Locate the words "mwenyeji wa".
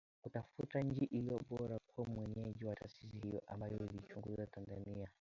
2.07-2.75